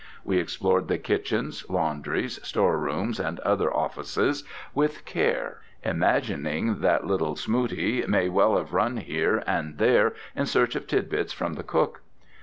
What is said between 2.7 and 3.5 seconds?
rooms, and